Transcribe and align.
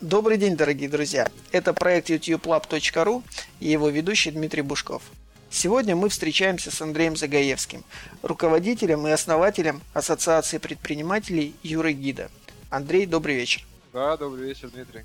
Добрый 0.00 0.36
день, 0.38 0.56
дорогие 0.56 0.88
друзья! 0.88 1.28
Это 1.50 1.74
проект 1.74 2.08
youtubelab.ru 2.08 3.24
и 3.58 3.68
его 3.68 3.88
ведущий 3.88 4.30
Дмитрий 4.30 4.62
Бушков. 4.62 5.02
Сегодня 5.50 5.96
мы 5.96 6.08
встречаемся 6.08 6.70
с 6.70 6.80
Андреем 6.80 7.16
Загаевским, 7.16 7.82
руководителем 8.22 9.08
и 9.08 9.10
основателем 9.10 9.82
Ассоциации 9.94 10.58
предпринимателей 10.58 11.56
Юры 11.64 11.94
Гида. 11.94 12.30
Андрей, 12.70 13.06
добрый 13.06 13.34
вечер. 13.34 13.66
Да, 13.92 14.16
добрый 14.16 14.46
вечер, 14.46 14.70
Дмитрий. 14.70 15.04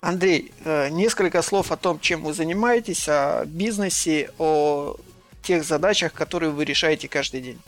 Андрей, 0.00 0.52
э, 0.64 0.88
несколько 0.88 1.42
слов 1.42 1.70
о 1.70 1.76
том, 1.76 2.00
чем 2.00 2.24
вы 2.24 2.32
занимаетесь, 2.32 3.06
о 3.10 3.44
бизнесе, 3.44 4.30
о 4.38 4.96
тех 5.42 5.64
задачах, 5.64 6.14
которые 6.14 6.50
вы 6.50 6.64
решаете 6.64 7.08
каждый 7.08 7.42
день. 7.42 7.60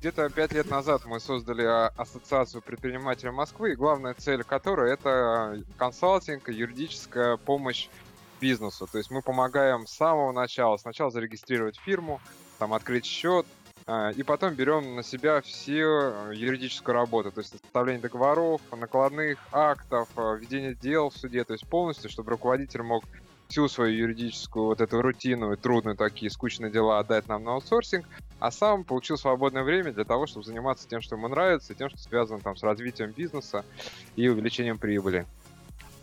Где-то 0.00 0.30
пять 0.30 0.52
лет 0.52 0.70
назад 0.70 1.02
мы 1.04 1.20
создали 1.20 1.62
а, 1.62 1.92
Ассоциацию 1.94 2.62
предпринимателей 2.62 3.32
Москвы, 3.32 3.72
и 3.72 3.76
главная 3.76 4.14
цель 4.14 4.44
которой 4.44 4.94
это 4.94 5.62
консалтинг, 5.76 6.48
юридическая 6.48 7.36
помощь 7.36 7.88
бизнесу. 8.40 8.88
То 8.90 8.96
есть 8.96 9.10
мы 9.10 9.20
помогаем 9.20 9.86
с 9.86 9.92
самого 9.92 10.32
начала. 10.32 10.78
Сначала 10.78 11.10
зарегистрировать 11.10 11.78
фирму, 11.78 12.18
там 12.58 12.72
открыть 12.72 13.04
счет, 13.04 13.44
а, 13.86 14.08
и 14.08 14.22
потом 14.22 14.54
берем 14.54 14.96
на 14.96 15.02
себя 15.02 15.42
все 15.42 16.30
юридическую 16.32 16.94
работу, 16.94 17.30
то 17.30 17.40
есть 17.40 17.50
составление 17.50 18.00
договоров, 18.00 18.62
накладных 18.74 19.38
актов, 19.52 20.08
ведение 20.16 20.74
дел 20.74 21.10
в 21.10 21.16
суде, 21.18 21.44
то 21.44 21.52
есть 21.52 21.68
полностью, 21.68 22.08
чтобы 22.08 22.30
руководитель 22.30 22.80
мог 22.80 23.04
всю 23.48 23.68
свою 23.68 23.94
юридическую 23.98 24.64
вот 24.64 24.80
эту 24.80 25.02
рутину 25.02 25.52
и 25.52 25.56
трудные 25.56 25.94
такие 25.94 26.30
скучные 26.30 26.70
дела 26.70 27.00
отдать 27.00 27.28
нам 27.28 27.44
на 27.44 27.52
аутсорсинг, 27.52 28.06
а 28.40 28.50
сам 28.50 28.84
получил 28.84 29.16
свободное 29.16 29.62
время 29.62 29.92
для 29.92 30.04
того, 30.04 30.26
чтобы 30.26 30.44
заниматься 30.44 30.88
тем, 30.88 31.02
что 31.02 31.14
ему 31.14 31.28
нравится, 31.28 31.72
и 31.72 31.76
тем, 31.76 31.90
что 31.90 31.98
связано 31.98 32.40
там 32.40 32.56
с 32.56 32.62
развитием 32.62 33.12
бизнеса 33.12 33.64
и 34.16 34.28
увеличением 34.28 34.78
прибыли. 34.78 35.26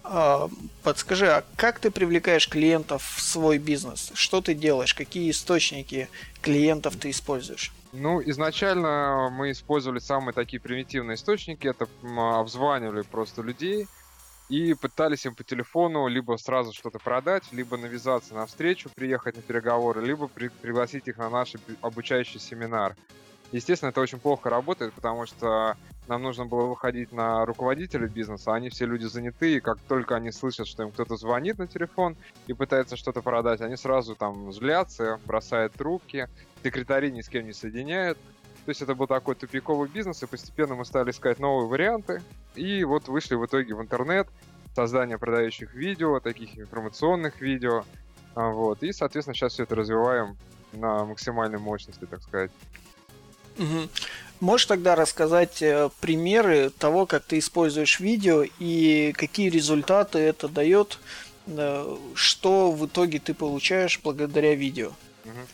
А, 0.03 0.49
подскажи, 0.83 1.27
а 1.27 1.43
как 1.57 1.79
ты 1.79 1.91
привлекаешь 1.91 2.47
клиентов 2.47 3.03
в 3.03 3.21
свой 3.21 3.57
бизнес? 3.57 4.11
Что 4.13 4.39
ты 4.39 4.53
делаешь? 4.53 4.93
Какие 4.93 5.31
источники 5.31 6.07
клиентов 6.41 6.95
ты 6.95 7.09
используешь? 7.09 7.73
Ну, 7.91 8.21
изначально 8.21 9.29
мы 9.31 9.51
использовали 9.51 9.99
самые 9.99 10.33
такие 10.33 10.61
примитивные 10.61 11.15
источники. 11.15 11.67
Это 11.67 11.87
обзванивали 12.39 13.01
просто 13.01 13.41
людей, 13.41 13.87
и 14.49 14.73
пытались 14.73 15.25
им 15.25 15.35
по 15.35 15.43
телефону 15.43 16.07
либо 16.07 16.37
сразу 16.37 16.73
что-то 16.73 16.99
продать, 16.99 17.43
либо 17.51 17.77
навязаться 17.77 18.33
на 18.33 18.45
встречу, 18.45 18.89
приехать 18.95 19.35
на 19.35 19.41
переговоры, 19.41 20.05
либо 20.05 20.27
при- 20.27 20.49
пригласить 20.49 21.07
их 21.07 21.17
на 21.17 21.29
наш 21.29 21.53
обучающий 21.81 22.39
семинар. 22.39 22.95
Естественно, 23.51 23.89
это 23.89 24.01
очень 24.01 24.19
плохо 24.19 24.49
работает, 24.49 24.93
потому 24.93 25.25
что 25.25 25.77
нам 26.07 26.21
нужно 26.23 26.45
было 26.45 26.65
выходить 26.65 27.11
на 27.11 27.45
руководителей 27.45 28.07
бизнеса, 28.07 28.51
а 28.51 28.55
они 28.55 28.69
все 28.69 28.85
люди 28.85 29.05
заняты, 29.05 29.55
и 29.55 29.59
как 29.59 29.79
только 29.79 30.15
они 30.15 30.31
слышат, 30.31 30.67
что 30.67 30.83
им 30.83 30.91
кто-то 30.91 31.15
звонит 31.17 31.57
на 31.57 31.67
телефон 31.67 32.15
и 32.47 32.53
пытается 32.53 32.97
что-то 32.97 33.21
продать, 33.21 33.61
они 33.61 33.75
сразу 33.77 34.15
там 34.15 34.51
злятся, 34.51 35.19
бросают 35.25 35.73
трубки, 35.73 36.29
секретари 36.63 37.11
ни 37.11 37.21
с 37.21 37.29
кем 37.29 37.45
не 37.45 37.53
соединяют, 37.53 38.17
то 38.67 38.71
есть 38.71 38.81
это 38.81 38.95
был 38.95 39.07
такой 39.07 39.35
тупиковый 39.35 39.87
бизнес, 39.87 40.21
и 40.23 40.25
постепенно 40.25 40.75
мы 40.75 40.83
стали 40.83 41.11
искать 41.11 41.39
новые 41.39 41.69
варианты. 41.69 42.21
И 42.53 42.83
вот 42.83 43.07
вышли 43.07 43.35
в 43.35 43.45
итоге 43.45 43.73
в 43.73 43.81
интернет, 43.81 44.27
создание 44.75 45.17
продающих 45.17 45.73
видео, 45.73 46.19
таких 46.19 46.59
информационных 46.59 47.39
видео. 47.39 47.85
А, 48.35 48.49
вот. 48.49 48.83
И, 48.83 48.91
соответственно, 48.91 49.35
сейчас 49.35 49.53
все 49.53 49.63
это 49.63 49.73
развиваем 49.75 50.35
на 50.73 51.05
максимальной 51.05 51.59
мощности, 51.59 52.03
так 52.03 52.21
сказать. 52.21 52.51
Угу. 53.57 53.87
Можешь 54.41 54.65
тогда 54.65 54.95
рассказать 54.95 55.61
э, 55.61 55.89
примеры 56.01 56.69
того, 56.69 57.05
как 57.05 57.23
ты 57.23 57.39
используешь 57.39 58.01
видео 58.01 58.43
и 58.59 59.13
какие 59.15 59.49
результаты 59.49 60.19
это 60.19 60.49
дает, 60.49 60.99
э, 61.45 61.97
что 62.15 62.73
в 62.73 62.85
итоге 62.85 63.19
ты 63.19 63.33
получаешь 63.33 63.97
благодаря 64.03 64.55
видео? 64.55 64.87
Угу. 65.23 65.47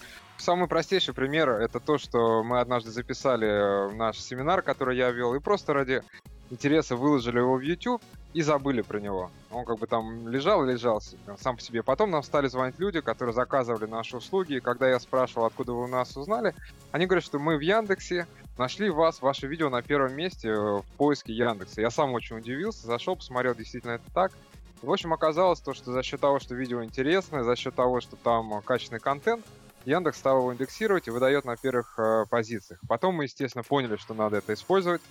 Самый 0.43 0.67
простейший 0.67 1.13
пример 1.13 1.51
это 1.51 1.79
то, 1.79 1.97
что 1.97 2.43
мы 2.43 2.59
однажды 2.59 2.91
записали 2.91 3.47
э, 3.47 3.95
наш 3.95 4.19
семинар, 4.19 4.61
который 4.61 4.97
я 4.97 5.09
вел, 5.09 5.33
и 5.33 5.39
просто 5.39 5.73
ради 5.73 6.03
интереса 6.49 6.97
выложили 6.97 7.37
его 7.37 7.55
в 7.55 7.61
YouTube 7.61 8.01
и 8.33 8.41
забыли 8.41 8.81
про 8.81 8.99
него. 8.99 9.31
Он 9.51 9.63
как 9.63 9.79
бы 9.79 9.87
там 9.87 10.27
лежал 10.27 10.65
и 10.65 10.73
лежал 10.73 11.01
сам 11.39 11.55
по 11.55 11.61
себе. 11.61 11.81
Потом 11.81 12.11
нам 12.11 12.23
стали 12.23 12.47
звонить 12.47 12.77
люди, 12.77 12.99
которые 12.99 13.33
заказывали 13.33 13.89
наши 13.89 14.17
услуги. 14.17 14.55
И 14.55 14.59
когда 14.59 14.89
я 14.89 14.99
спрашивал, 14.99 15.45
откуда 15.45 15.71
вы 15.71 15.87
нас 15.87 16.17
узнали, 16.17 16.53
они 16.91 17.05
говорят, 17.05 17.23
что 17.23 17.39
мы 17.39 17.55
в 17.55 17.61
Яндексе 17.61 18.27
нашли 18.57 18.89
вас, 18.89 19.21
ваше 19.21 19.47
видео 19.47 19.69
на 19.69 19.81
первом 19.81 20.13
месте 20.13 20.49
э, 20.49 20.57
в 20.57 20.85
поиске 20.97 21.31
Яндекса. 21.31 21.79
Я 21.79 21.89
сам 21.89 22.11
очень 22.11 22.39
удивился, 22.39 22.85
зашел, 22.85 23.15
посмотрел, 23.15 23.55
действительно 23.55 23.91
это 23.91 24.11
так. 24.13 24.33
В 24.81 24.91
общем, 24.91 25.13
оказалось 25.13 25.61
то, 25.61 25.73
что 25.73 25.93
за 25.93 26.03
счет 26.03 26.19
того, 26.19 26.39
что 26.39 26.53
видео 26.53 26.83
интересное, 26.83 27.43
за 27.43 27.55
счет 27.55 27.75
того, 27.75 28.01
что 28.01 28.17
там 28.17 28.61
качественный 28.63 28.99
контент, 28.99 29.45
Яндекс 29.85 30.17
стал 30.19 30.39
его 30.39 30.53
индексировать 30.53 31.07
и 31.07 31.11
выдает 31.11 31.45
на 31.45 31.57
первых 31.57 31.97
э, 31.97 32.25
позициях. 32.29 32.79
Потом 32.87 33.15
мы, 33.15 33.25
естественно, 33.25 33.63
поняли, 33.63 33.97
что 33.97 34.13
надо 34.13 34.37
это 34.37 34.53
использовать 34.53 35.01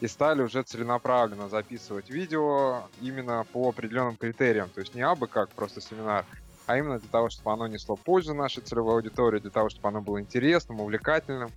и 0.00 0.08
стали 0.08 0.42
уже 0.42 0.62
целенаправленно 0.62 1.48
записывать 1.48 2.10
видео 2.10 2.82
именно 3.00 3.46
по 3.52 3.68
определенным 3.68 4.16
критериям. 4.16 4.68
То 4.70 4.80
есть 4.80 4.94
не 4.94 5.02
абы 5.02 5.28
как 5.28 5.50
просто 5.50 5.80
семинар, 5.80 6.24
а 6.66 6.76
именно 6.76 6.98
для 6.98 7.08
того, 7.08 7.28
чтобы 7.28 7.52
оно 7.52 7.66
несло 7.66 7.96
пользу 7.96 8.34
нашей 8.34 8.62
целевой 8.62 8.94
аудитории, 8.94 9.38
для 9.38 9.50
того, 9.50 9.68
чтобы 9.68 9.88
оно 9.88 10.00
было 10.00 10.20
интересным, 10.20 10.80
увлекательным. 10.80 11.50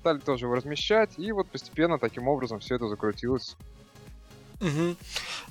Стали 0.00 0.18
тоже 0.18 0.46
его 0.46 0.54
размещать, 0.54 1.18
и 1.18 1.32
вот 1.32 1.48
постепенно 1.48 1.98
таким 1.98 2.28
образом 2.28 2.60
все 2.60 2.76
это 2.76 2.88
закрутилось 2.88 3.56
Угу. 4.62 4.96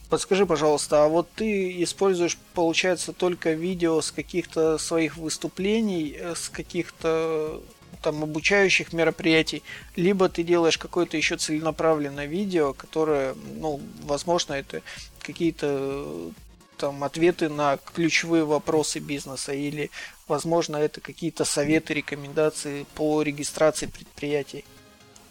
Подскажи, 0.09 0.45
пожалуйста, 0.45 1.03
а 1.03 1.07
вот 1.07 1.29
ты 1.35 1.83
используешь, 1.83 2.37
получается, 2.53 3.13
только 3.13 3.51
видео 3.51 4.01
с 4.01 4.11
каких-то 4.11 4.77
своих 4.77 5.17
выступлений, 5.17 6.15
э, 6.17 6.33
с 6.35 6.49
каких-то 6.49 7.61
там 8.01 8.23
обучающих 8.23 8.93
мероприятий, 8.93 9.63
либо 9.95 10.27
ты 10.27 10.43
делаешь 10.43 10.77
какое-то 10.77 11.17
еще 11.17 11.37
целенаправленное 11.37 12.25
видео, 12.25 12.73
которое, 12.73 13.35
ну, 13.59 13.79
возможно, 14.03 14.53
это 14.53 14.81
какие-то 15.19 16.31
там 16.77 17.03
ответы 17.03 17.47
на 17.47 17.77
ключевые 17.77 18.43
вопросы 18.43 18.99
бизнеса, 18.99 19.53
или, 19.53 19.91
возможно, 20.27 20.77
это 20.77 20.99
какие-то 20.99 21.45
советы, 21.45 21.93
рекомендации 21.93 22.85
по 22.95 23.21
регистрации 23.21 23.85
предприятий. 23.85 24.65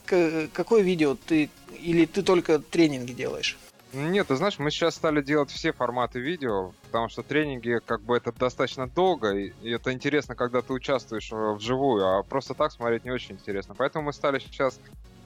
К- 0.07 0.49
какое 0.53 0.83
видео 0.83 1.17
ты, 1.17 1.51
или 1.83 2.05
ты 2.05 2.23
только 2.23 2.61
тренинги 2.61 3.13
делаешь? 3.13 3.59
Нет, 3.93 4.29
ты 4.29 4.37
знаешь, 4.37 4.59
мы 4.61 4.71
сейчас 4.71 4.95
стали 4.95 5.21
делать 5.21 5.51
все 5.51 5.73
форматы 5.73 6.21
видео, 6.21 6.73
потому 6.87 7.09
что 7.09 7.23
тренинги, 7.23 7.81
как 7.85 8.03
бы, 8.03 8.17
это 8.17 8.31
достаточно 8.33 8.89
долго, 8.89 9.33
и, 9.33 9.53
это 9.69 9.93
интересно, 9.93 10.37
когда 10.37 10.63
ты 10.63 10.73
участвуешь 10.73 11.31
вживую, 11.33 12.07
а 12.07 12.23
просто 12.23 12.55
так 12.55 12.71
смотреть 12.71 13.05
не 13.05 13.11
очень 13.11 13.35
интересно. 13.35 13.75
Поэтому 13.77 14.05
мы 14.05 14.13
стали 14.13 14.39
сейчас 14.39 14.79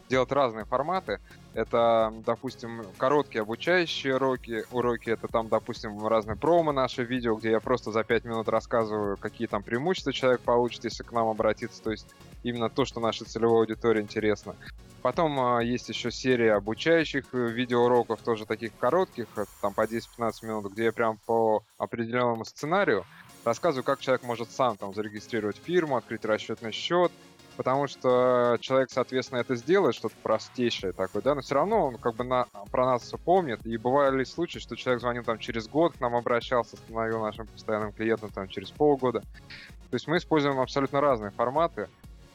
делать 0.08 0.32
разные 0.32 0.64
форматы. 0.64 1.20
Это, 1.54 2.12
допустим, 2.26 2.84
короткие 2.98 3.42
обучающие 3.42 4.16
уроки. 4.16 4.64
Уроки 4.70 5.10
это 5.10 5.28
там, 5.28 5.48
допустим, 5.48 6.06
разные 6.06 6.36
промо 6.36 6.72
наши 6.72 7.04
видео, 7.04 7.36
где 7.36 7.50
я 7.50 7.60
просто 7.60 7.90
за 7.90 8.04
5 8.04 8.24
минут 8.24 8.48
рассказываю, 8.48 9.16
какие 9.16 9.46
там 9.46 9.62
преимущества 9.62 10.12
человек 10.12 10.40
получит, 10.40 10.84
если 10.84 11.02
к 11.02 11.12
нам 11.12 11.28
обратиться. 11.28 11.82
То 11.82 11.90
есть 11.90 12.06
именно 12.42 12.68
то, 12.68 12.84
что 12.84 13.00
нашей 13.00 13.26
целевой 13.26 13.60
аудитории 13.60 14.02
интересно. 14.02 14.56
Потом 15.04 15.38
а, 15.38 15.62
есть 15.62 15.90
еще 15.90 16.10
серия 16.10 16.54
обучающих 16.54 17.26
э, 17.34 17.48
видеоуроков, 17.48 18.22
тоже 18.22 18.46
таких 18.46 18.74
коротких, 18.78 19.26
там 19.60 19.74
по 19.74 19.84
10-15 19.84 20.46
минут, 20.46 20.72
где 20.72 20.84
я 20.84 20.92
прям 20.92 21.18
по 21.26 21.62
определенному 21.76 22.46
сценарию 22.46 23.04
рассказываю, 23.44 23.84
как 23.84 24.00
человек 24.00 24.22
может 24.22 24.50
сам 24.50 24.78
там 24.78 24.94
зарегистрировать 24.94 25.58
фирму, 25.62 25.98
открыть 25.98 26.24
расчетный 26.24 26.72
счет, 26.72 27.12
потому 27.58 27.86
что 27.86 28.56
человек, 28.62 28.88
соответственно, 28.90 29.40
это 29.40 29.56
сделает, 29.56 29.94
что-то 29.94 30.14
простейшее 30.22 30.94
такое, 30.94 31.20
да, 31.20 31.34
но 31.34 31.42
все 31.42 31.56
равно 31.56 31.84
он 31.88 31.98
как 31.98 32.14
бы 32.14 32.24
на, 32.24 32.46
про 32.70 32.86
нас 32.86 33.02
все 33.02 33.18
помнит, 33.18 33.66
и 33.66 33.76
бывали 33.76 34.24
случаи, 34.24 34.58
что 34.58 34.74
человек 34.74 35.02
звонил 35.02 35.22
там 35.22 35.38
через 35.38 35.68
год 35.68 35.92
к 35.92 36.00
нам 36.00 36.16
обращался, 36.16 36.78
становил 36.78 37.20
нашим 37.20 37.46
постоянным 37.46 37.92
клиентом 37.92 38.30
там 38.30 38.48
через 38.48 38.70
полгода. 38.70 39.20
То 39.20 39.96
есть 39.96 40.08
мы 40.08 40.16
используем 40.16 40.58
абсолютно 40.60 41.02
разные 41.02 41.30
форматы, 41.30 41.90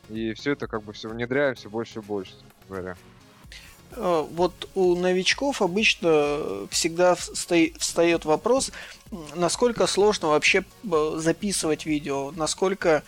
и 0.10 0.34
все 0.34 0.52
это 0.54 0.68
как 0.68 0.84
бы 0.84 0.94
все 0.94 1.10
внедряем 1.10 1.56
все 1.56 1.70
больше 1.70 2.00
и 2.00 2.02
больше, 2.02 2.34
говоря. 2.68 2.96
Э, 3.92 4.26
вот 4.32 4.70
у 4.76 4.96
новичков 4.96 5.62
обычно 5.62 6.68
всегда 6.70 7.16
встает 7.16 8.26
вопрос, 8.26 8.72
насколько 9.36 9.88
сложно 9.88 10.30
вообще 10.30 10.64
э, 10.84 11.14
записывать 11.18 11.86
видео, 11.86 12.32
насколько 12.32 13.04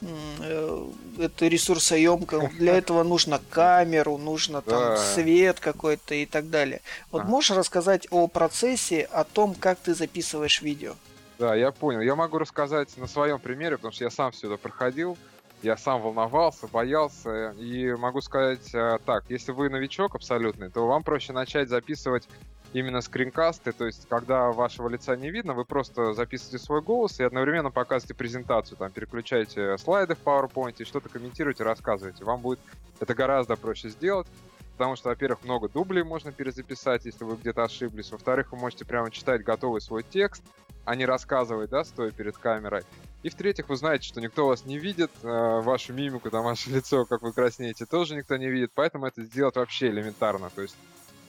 э, 0.00 0.88
это 1.18 1.46
ресурсоемко, 1.46 2.50
для 2.58 2.76
этого 2.76 3.02
нужно 3.02 3.40
камеру, 3.50 4.18
нужно 4.18 4.62
там 4.62 4.78
да. 4.78 4.96
свет 4.96 5.60
какой-то 5.60 6.14
и 6.14 6.26
так 6.26 6.50
далее. 6.50 6.80
Вот 7.10 7.22
а. 7.22 7.24
можешь 7.24 7.56
рассказать 7.56 8.06
о 8.10 8.26
процессе, 8.28 9.02
о 9.02 9.24
том, 9.24 9.54
как 9.54 9.78
ты 9.78 9.94
записываешь 9.94 10.60
видео? 10.62 10.94
Да, 11.38 11.54
я 11.54 11.70
понял. 11.70 12.00
Я 12.00 12.14
могу 12.14 12.38
рассказать 12.38 12.96
на 12.96 13.06
своем 13.06 13.38
примере, 13.38 13.76
потому 13.76 13.92
что 13.92 14.04
я 14.04 14.10
сам 14.10 14.32
все 14.32 14.46
это 14.46 14.56
проходил. 14.56 15.18
Я 15.66 15.76
сам 15.76 16.00
волновался, 16.00 16.68
боялся, 16.68 17.50
и 17.58 17.92
могу 17.94 18.20
сказать 18.20 18.72
э, 18.72 18.98
так, 19.04 19.24
если 19.28 19.50
вы 19.50 19.68
новичок 19.68 20.14
абсолютный, 20.14 20.70
то 20.70 20.86
вам 20.86 21.02
проще 21.02 21.32
начать 21.32 21.68
записывать 21.68 22.28
именно 22.72 23.00
скринкасты, 23.00 23.72
то 23.72 23.84
есть 23.84 24.06
когда 24.08 24.52
вашего 24.52 24.88
лица 24.88 25.16
не 25.16 25.28
видно, 25.28 25.54
вы 25.54 25.64
просто 25.64 26.12
записываете 26.12 26.64
свой 26.64 26.82
голос 26.82 27.18
и 27.18 27.24
одновременно 27.24 27.72
показываете 27.72 28.14
презентацию, 28.14 28.78
там 28.78 28.92
переключаете 28.92 29.76
слайды 29.78 30.14
в 30.14 30.22
PowerPoint, 30.22 30.84
что-то 30.84 31.08
комментируете, 31.08 31.64
рассказываете. 31.64 32.24
Вам 32.24 32.42
будет 32.42 32.60
это 33.00 33.12
гораздо 33.14 33.56
проще 33.56 33.88
сделать, 33.88 34.28
потому 34.76 34.94
что, 34.94 35.08
во-первых, 35.08 35.42
много 35.42 35.68
дублей 35.68 36.04
можно 36.04 36.30
перезаписать, 36.30 37.06
если 37.06 37.24
вы 37.24 37.34
где-то 37.34 37.64
ошиблись. 37.64 38.12
Во-вторых, 38.12 38.52
вы 38.52 38.58
можете 38.58 38.84
прямо 38.84 39.10
читать 39.10 39.42
готовый 39.42 39.80
свой 39.80 40.04
текст, 40.04 40.44
а 40.86 40.94
не 40.94 41.04
рассказывать, 41.04 41.68
да, 41.68 41.84
стоя 41.84 42.12
перед 42.12 42.38
камерой. 42.38 42.84
И 43.22 43.28
в-третьих, 43.28 43.68
вы 43.68 43.76
знаете, 43.76 44.06
что 44.06 44.20
никто 44.20 44.46
вас 44.46 44.64
не 44.64 44.78
видит, 44.78 45.10
э, 45.22 45.60
вашу 45.60 45.92
мимику, 45.92 46.30
там, 46.30 46.44
ваше 46.44 46.70
лицо, 46.74 47.04
как 47.04 47.22
вы 47.22 47.32
краснеете, 47.32 47.84
тоже 47.84 48.14
никто 48.14 48.36
не 48.36 48.48
видит, 48.48 48.70
поэтому 48.74 49.06
это 49.06 49.22
сделать 49.22 49.56
вообще 49.56 49.88
элементарно. 49.88 50.48
То 50.54 50.62
есть 50.62 50.76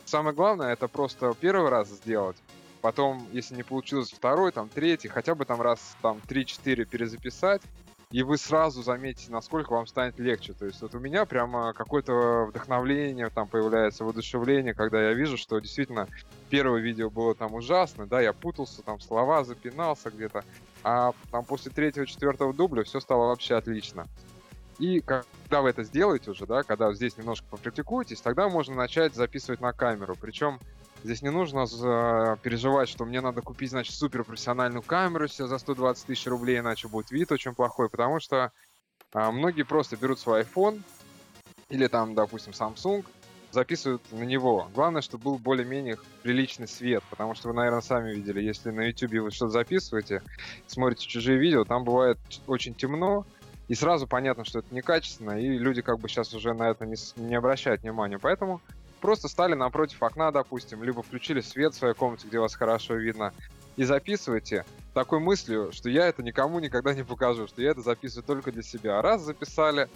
самое 0.05 0.35
главное, 0.35 0.71
это 0.71 0.87
просто 0.87 1.33
первый 1.39 1.69
раз 1.69 1.89
сделать, 1.89 2.37
потом, 2.81 3.27
если 3.31 3.55
не 3.55 3.63
получилось, 3.63 4.11
второй, 4.11 4.51
там, 4.51 4.69
третий, 4.69 5.07
хотя 5.07 5.33
бы 5.33 5.43
там 5.45 5.59
раз, 5.59 5.97
там, 6.01 6.21
3-4 6.27 6.85
перезаписать, 6.85 7.63
и 8.11 8.23
вы 8.23 8.37
сразу 8.37 8.83
заметите, 8.83 9.31
насколько 9.31 9.73
вам 9.73 9.85
станет 9.85 10.17
легче. 10.17 10.53
То 10.53 10.65
есть 10.65 10.81
вот 10.81 10.95
у 10.95 10.99
меня 10.99 11.25
прямо 11.25 11.73
какое-то 11.73 12.45
вдохновление 12.49 13.29
там 13.29 13.47
появляется, 13.47 14.05
воодушевление, 14.05 14.73
когда 14.73 15.01
я 15.01 15.13
вижу, 15.13 15.35
что 15.35 15.59
действительно 15.59 16.07
первое 16.49 16.81
видео 16.81 17.09
было 17.09 17.35
там 17.35 17.53
ужасно, 17.53 18.07
да, 18.07 18.21
я 18.21 18.33
путался, 18.33 18.81
там 18.81 18.99
слова 18.99 19.43
запинался 19.43 20.09
где-то, 20.09 20.43
а 20.83 21.13
там 21.31 21.45
после 21.45 21.71
третьего, 21.71 22.05
четвертого 22.05 22.53
дубля 22.53 22.83
все 22.83 22.99
стало 22.99 23.27
вообще 23.27 23.55
отлично. 23.55 24.07
И 24.79 25.01
когда 25.01 25.61
вы 25.61 25.69
это 25.69 25.83
сделаете 25.83 26.31
уже, 26.31 26.45
да, 26.45 26.63
когда 26.63 26.93
здесь 26.93 27.17
немножко 27.17 27.47
попрактикуетесь, 27.49 28.21
тогда 28.21 28.47
можно 28.47 28.75
начать 28.75 29.15
записывать 29.15 29.59
на 29.59 29.73
камеру. 29.73 30.15
Причем 30.19 30.59
здесь 31.03 31.23
не 31.23 31.31
нужно 31.31 31.65
переживать, 32.43 32.87
что 32.87 33.05
мне 33.05 33.21
надо 33.21 33.41
купить, 33.41 33.71
значит, 33.71 33.95
суперпрофессиональную 33.95 34.83
камеру 34.83 35.27
себе 35.27 35.47
за 35.47 35.57
120 35.57 36.05
тысяч 36.05 36.27
рублей, 36.27 36.59
иначе 36.59 36.87
будет 36.87 37.09
вид 37.11 37.31
очень 37.31 37.55
плохой, 37.55 37.89
потому 37.89 38.19
что 38.19 38.51
а, 39.13 39.31
многие 39.31 39.63
просто 39.63 39.97
берут 39.97 40.19
свой 40.19 40.41
iPhone 40.41 40.81
или 41.69 41.87
там, 41.87 42.13
допустим, 42.13 42.53
Samsung, 42.53 43.03
записывают 43.57 44.03
на 44.11 44.21
него. 44.21 44.69
Главное, 44.75 45.01
чтобы 45.01 45.23
был 45.23 45.37
более-менее 45.39 45.97
приличный 46.21 46.67
свет, 46.67 47.03
потому 47.09 47.33
что 47.33 47.47
вы, 47.47 47.55
наверное, 47.55 47.81
сами 47.81 48.13
видели, 48.13 48.39
если 48.39 48.69
на 48.69 48.81
YouTube 48.81 49.13
вы 49.13 49.31
что-то 49.31 49.51
записываете, 49.51 50.21
смотрите 50.67 51.07
чужие 51.07 51.39
видео, 51.39 51.63
там 51.63 51.83
бывает 51.83 52.19
очень 52.45 52.75
темно, 52.75 53.25
и 53.67 53.73
сразу 53.73 54.05
понятно, 54.05 54.45
что 54.45 54.59
это 54.59 54.73
некачественно, 54.75 55.41
и 55.41 55.57
люди 55.57 55.81
как 55.81 55.97
бы 55.97 56.07
сейчас 56.07 56.35
уже 56.35 56.53
на 56.53 56.69
это 56.69 56.85
не, 56.85 56.97
не 57.15 57.33
обращают 57.33 57.81
внимания. 57.81 58.19
Поэтому 58.19 58.61
просто 59.01 59.27
стали 59.27 59.55
напротив 59.55 60.03
окна, 60.03 60.31
допустим, 60.31 60.83
либо 60.83 61.01
включили 61.01 61.41
свет 61.41 61.73
в 61.73 61.77
своей 61.77 61.95
комнате, 61.95 62.27
где 62.27 62.39
вас 62.39 62.53
хорошо 62.53 62.93
видно, 62.93 63.33
и 63.75 63.83
записывайте 63.85 64.65
такой 64.93 65.19
мыслью, 65.19 65.71
что 65.71 65.89
я 65.89 66.05
это 66.05 66.21
никому 66.21 66.59
никогда 66.59 66.93
не 66.93 67.03
покажу, 67.03 67.47
что 67.47 67.63
я 67.63 67.71
это 67.71 67.81
записываю 67.81 68.23
только 68.23 68.51
для 68.51 68.61
себя. 68.61 69.01
Раз 69.01 69.23
записали, 69.23 69.89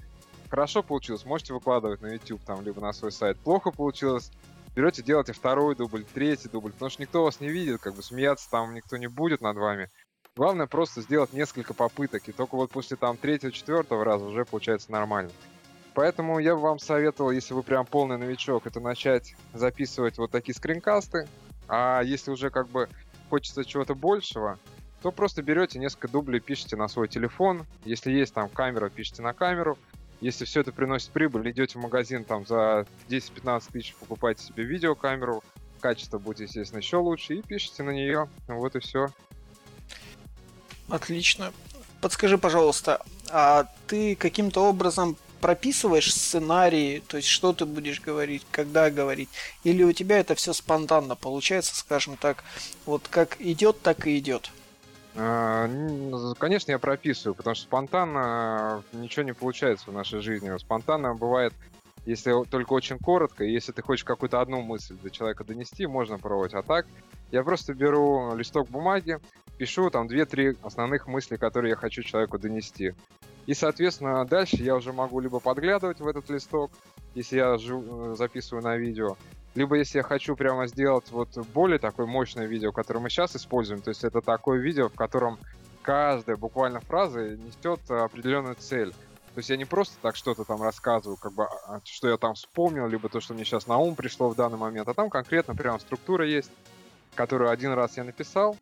хорошо 0.52 0.84
получилось, 0.84 1.26
можете 1.26 1.54
выкладывать 1.54 2.02
на 2.02 2.08
YouTube 2.08 2.44
там, 2.44 2.62
либо 2.62 2.82
на 2.82 2.92
свой 2.92 3.14
сайт. 3.14 3.40
Плохо 3.40 3.72
получилось, 3.72 4.32
берете, 4.76 5.02
делайте 5.02 5.32
второй 5.32 5.78
дубль, 5.78 6.04
третий 6.04 6.50
дубль, 6.50 6.74
потому 6.74 6.92
что 6.92 7.02
никто 7.02 7.24
вас 7.24 7.40
не 7.40 7.48
видит, 7.48 7.80
как 7.80 7.96
бы 7.96 8.04
смеяться 8.04 8.50
там 8.52 8.76
никто 8.76 8.98
не 8.98 9.08
будет 9.08 9.40
над 9.40 9.56
вами. 9.56 9.90
Главное 10.36 10.68
просто 10.68 11.02
сделать 11.02 11.32
несколько 11.32 11.74
попыток, 11.74 12.28
и 12.28 12.34
только 12.34 12.56
вот 12.56 12.70
после 12.70 12.98
там 12.98 13.16
третьего, 13.16 13.52
четвертого 13.54 14.04
раза 14.04 14.26
уже 14.26 14.44
получается 14.44 14.92
нормально. 14.92 15.32
Поэтому 15.94 16.40
я 16.40 16.56
бы 16.56 16.62
вам 16.62 16.80
советовал, 16.80 17.32
если 17.32 17.54
вы 17.54 17.64
прям 17.64 17.86
полный 17.86 18.18
новичок, 18.18 18.68
это 18.68 18.82
начать 18.82 19.36
записывать 19.54 20.18
вот 20.18 20.32
такие 20.32 20.54
скринкасты. 20.54 21.28
А 21.68 22.02
если 22.02 22.32
уже 22.32 22.50
как 22.50 22.68
бы 22.68 22.90
хочется 23.30 23.64
чего-то 23.64 23.96
большего, 23.96 24.60
то 25.02 25.12
просто 25.12 25.42
берете 25.42 25.80
несколько 25.80 26.08
дублей, 26.10 26.40
пишите 26.40 26.76
на 26.76 26.88
свой 26.88 27.08
телефон. 27.08 27.66
Если 27.84 28.12
есть 28.12 28.34
там 28.34 28.50
камера, 28.50 28.90
пишите 28.90 29.22
на 29.22 29.34
камеру. 29.34 29.78
Если 30.22 30.46
все 30.46 30.62
это 30.62 30.72
приносит 30.72 31.10
прибыль, 31.10 31.50
идете 31.50 31.80
в 31.80 31.82
магазин 31.82 32.24
там 32.24 32.46
за 32.46 32.86
10-15 33.10 33.64
тысяч, 33.72 33.96
покупаете 33.96 34.44
себе 34.44 34.64
видеокамеру, 34.64 35.44
качество 35.80 36.20
будет, 36.20 36.42
естественно, 36.42 36.78
еще 36.78 36.98
лучше, 36.98 37.36
и 37.36 37.42
пишите 37.42 37.82
на 37.84 37.90
нее. 37.90 38.30
Вот 38.48 38.76
и 38.76 38.80
все. 38.80 39.10
Отлично. 40.88 41.52
Подскажи, 42.02 42.38
пожалуйста, 42.38 43.02
а 43.30 43.68
ты 43.88 44.16
каким-то 44.16 44.62
образом 44.62 45.18
прописываешь 45.40 46.14
сценарий, 46.14 47.02
то 47.08 47.18
есть 47.18 47.28
что 47.28 47.52
ты 47.52 47.66
будешь 47.66 48.00
говорить, 48.00 48.46
когда 48.52 48.92
говорить, 48.92 49.30
или 49.64 49.82
у 49.84 49.92
тебя 49.92 50.20
это 50.20 50.36
все 50.36 50.54
спонтанно 50.54 51.16
получается, 51.16 51.76
скажем 51.76 52.16
так, 52.16 52.44
вот 52.86 53.08
как 53.10 53.42
идет, 53.42 53.82
так 53.82 54.06
и 54.06 54.18
идет? 54.20 54.52
А, 55.16 55.70
конечно, 56.38 56.72
я 56.72 56.80
прописываю, 56.80 57.36
потому 57.36 57.56
что 57.56 57.64
спонтанно 57.66 58.84
ничего 58.94 59.24
не 59.24 59.34
получается 59.34 59.90
в 59.90 59.94
нашей 59.94 60.22
жизни. 60.22 60.56
Спонтанно 60.58 61.14
бывает, 61.16 61.54
если 62.06 62.34
только 62.46 62.74
очень 62.74 62.98
коротко, 62.98 63.44
и 63.44 63.52
если 63.52 63.72
ты 63.72 63.82
хочешь 63.82 64.06
какую-то 64.06 64.42
одну 64.42 64.62
мысль 64.62 64.98
до 65.02 65.10
человека 65.10 65.44
донести, 65.44 65.86
можно 65.86 66.18
пробовать. 66.18 66.54
А 66.54 66.64
так, 66.64 66.88
я 67.32 67.44
просто 67.44 67.74
беру 67.74 68.36
листок 68.36 68.70
бумаги, 68.70 69.20
пишу 69.58 69.90
там 69.90 70.08
2-3 70.08 70.58
основных 70.64 71.08
мысли, 71.08 71.36
которые 71.36 71.72
я 71.72 71.76
хочу 71.76 72.02
человеку 72.04 72.40
донести. 72.40 72.96
И, 73.46 73.54
соответственно, 73.54 74.26
дальше 74.26 74.58
я 74.58 74.76
уже 74.76 74.94
могу 74.94 75.20
либо 75.20 75.40
подглядывать 75.40 76.00
в 76.00 76.08
этот 76.08 76.30
листок, 76.30 76.72
если 77.16 77.38
я 77.38 77.56
э, 77.56 78.16
записываю 78.16 78.64
на 78.64 78.78
видео, 78.78 79.18
либо 79.56 79.76
если 79.76 79.98
я 79.98 80.04
хочу 80.04 80.36
прямо 80.36 80.68
сделать 80.68 81.12
вот 81.12 81.38
более 81.54 81.80
такое 81.80 82.06
мощное 82.06 82.46
видео, 82.46 82.72
которое 82.72 83.00
мы 83.00 83.10
сейчас 83.10 83.36
используем, 83.36 83.82
то 83.82 83.90
есть 83.90 84.04
это 84.04 84.22
такое 84.22 84.60
видео, 84.60 84.90
в 84.90 84.94
котором 84.94 85.40
каждая 85.82 86.38
буквально 86.38 86.80
фраза 86.80 87.36
несет 87.36 87.80
определенную 87.90 88.56
цель. 88.56 88.94
То 89.34 89.38
есть 89.38 89.50
я 89.50 89.58
не 89.58 89.66
просто 89.66 89.96
так 90.02 90.16
что-то 90.16 90.44
там 90.44 90.62
рассказываю, 90.62 91.18
как 91.18 91.34
бы, 91.34 91.46
а, 91.46 91.80
что 91.86 92.10
я 92.10 92.18
там 92.18 92.34
вспомнил, 92.34 92.88
либо 92.88 93.08
то, 93.08 93.22
что 93.22 93.34
мне 93.34 93.46
сейчас 93.46 93.66
на 93.66 93.78
ум 93.78 93.96
пришло 93.96 94.30
в 94.30 94.36
данный 94.36 94.58
момент, 94.58 94.90
а 94.90 94.94
там 94.94 95.10
конкретно 95.10 95.56
прямо 95.56 95.80
структура 95.80 96.28
есть, 96.28 96.52
которую 97.16 97.50
один 97.50 97.72
раз 97.72 97.96
я 97.96 98.04
написал, 98.04 98.58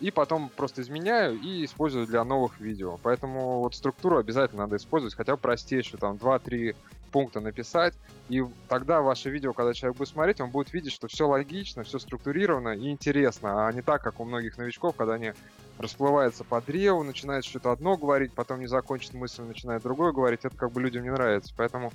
и 0.00 0.10
потом 0.10 0.48
просто 0.48 0.82
изменяю 0.82 1.38
и 1.38 1.64
использую 1.64 2.06
для 2.06 2.24
новых 2.24 2.58
видео. 2.58 2.98
Поэтому 3.02 3.60
вот 3.60 3.74
структуру 3.74 4.18
обязательно 4.18 4.62
надо 4.62 4.76
использовать, 4.76 5.14
хотя 5.14 5.36
бы 5.36 5.42
простейшую, 5.42 6.00
там 6.00 6.16
2-3 6.16 6.74
пункта 7.12 7.40
написать, 7.40 7.94
и 8.28 8.44
тогда 8.68 9.02
ваше 9.02 9.30
видео, 9.30 9.52
когда 9.52 9.74
человек 9.74 9.98
будет 9.98 10.08
смотреть, 10.08 10.40
он 10.40 10.50
будет 10.50 10.72
видеть, 10.72 10.92
что 10.92 11.08
все 11.08 11.28
логично, 11.28 11.82
все 11.82 11.98
структурировано 11.98 12.70
и 12.70 12.88
интересно, 12.90 13.66
а 13.66 13.72
не 13.72 13.82
так, 13.82 14.02
как 14.02 14.20
у 14.20 14.24
многих 14.24 14.56
новичков, 14.58 14.96
когда 14.96 15.14
они 15.14 15.32
расплываются 15.78 16.44
по 16.44 16.60
древу, 16.60 17.02
начинают 17.02 17.44
что-то 17.44 17.72
одно 17.72 17.96
говорить, 17.96 18.32
потом 18.32 18.60
не 18.60 18.66
закончит 18.66 19.14
мысль, 19.14 19.42
начинает 19.42 19.82
другое 19.82 20.12
говорить, 20.12 20.40
это 20.44 20.56
как 20.56 20.72
бы 20.72 20.80
людям 20.80 21.02
не 21.02 21.10
нравится. 21.10 21.52
Поэтому 21.56 21.92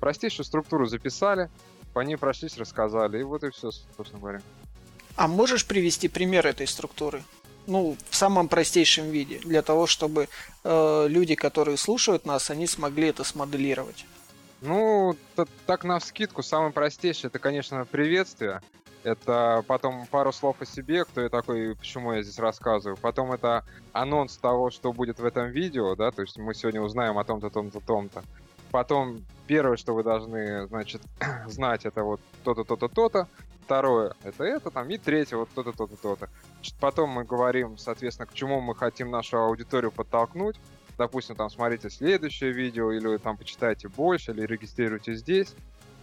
простейшую 0.00 0.44
структуру 0.44 0.86
записали, 0.86 1.48
по 1.94 2.00
ней 2.00 2.16
прошлись, 2.16 2.58
рассказали, 2.58 3.20
и 3.20 3.22
вот 3.22 3.44
и 3.44 3.50
все, 3.50 3.70
собственно 3.70 4.20
говоря. 4.20 4.42
А 5.16 5.28
можешь 5.28 5.66
привести 5.66 6.08
пример 6.08 6.46
этой 6.46 6.66
структуры? 6.66 7.22
Ну, 7.66 7.96
в 8.08 8.16
самом 8.16 8.48
простейшем 8.48 9.10
виде, 9.10 9.38
для 9.38 9.62
того, 9.62 9.86
чтобы 9.86 10.28
э, 10.64 11.06
люди, 11.08 11.34
которые 11.34 11.76
слушают 11.76 12.26
нас, 12.26 12.50
они 12.50 12.66
смогли 12.66 13.08
это 13.08 13.24
смоделировать. 13.24 14.06
Ну, 14.62 15.16
так 15.66 15.84
на 15.84 15.98
вскидку, 15.98 16.42
самое 16.42 16.72
простейшее, 16.72 17.28
это, 17.28 17.38
конечно, 17.38 17.84
приветствие. 17.84 18.60
Это 19.02 19.62
потом 19.68 20.06
пару 20.06 20.32
слов 20.32 20.56
о 20.60 20.66
себе, 20.66 21.04
кто 21.04 21.20
я 21.20 21.28
такой, 21.28 21.76
почему 21.76 22.12
я 22.12 22.22
здесь 22.22 22.38
рассказываю. 22.38 22.96
Потом 22.96 23.32
это 23.32 23.64
анонс 23.92 24.36
того, 24.36 24.70
что 24.70 24.92
будет 24.92 25.20
в 25.20 25.24
этом 25.24 25.50
видео, 25.50 25.94
да, 25.94 26.10
то 26.10 26.22
есть 26.22 26.38
мы 26.38 26.54
сегодня 26.54 26.80
узнаем 26.80 27.16
о 27.18 27.24
том-то, 27.24 27.50
том-то, 27.50 27.80
том-то. 27.80 28.24
Потом 28.72 29.24
первое, 29.46 29.76
что 29.76 29.94
вы 29.94 30.02
должны, 30.02 30.66
значит, 30.66 31.02
знать, 31.46 31.84
это 31.84 32.02
вот 32.02 32.20
то-то, 32.42 32.64
то-то, 32.64 32.88
то-то 32.88 33.28
второе 33.66 34.14
это 34.22 34.44
это, 34.44 34.70
там, 34.70 34.88
и 34.88 34.96
третье 34.96 35.36
вот 35.36 35.48
то-то, 35.54 35.72
то-то, 35.72 35.96
то-то. 35.96 36.30
Потом 36.80 37.10
мы 37.10 37.24
говорим, 37.24 37.76
соответственно, 37.76 38.26
к 38.26 38.32
чему 38.32 38.60
мы 38.60 38.76
хотим 38.76 39.10
нашу 39.10 39.38
аудиторию 39.38 39.90
подтолкнуть. 39.90 40.56
Допустим, 40.96 41.34
там, 41.36 41.50
смотрите 41.50 41.90
следующее 41.90 42.52
видео, 42.52 42.92
или 42.92 43.18
там 43.18 43.36
почитайте 43.36 43.88
больше, 43.88 44.30
или 44.30 44.46
регистрируйте 44.46 45.14
здесь. 45.14 45.54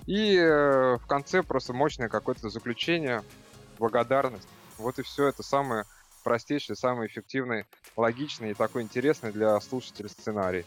И 0.06 0.36
э, 0.36 0.98
в 0.98 1.08
конце 1.08 1.42
просто 1.42 1.74
мощное 1.74 2.10
какое-то 2.10 2.50
заключение, 2.50 3.24
благодарность. 3.80 4.48
Вот 4.78 5.00
и 5.00 5.02
все. 5.02 5.28
Это 5.28 5.42
самое 5.42 5.86
простейший, 6.24 6.76
самый 6.76 7.08
эффективный, 7.08 7.66
логичный 7.96 8.52
и 8.52 8.54
такой 8.54 8.84
интересный 8.84 9.32
для 9.32 9.60
слушателей 9.62 10.10
сценарий. 10.10 10.66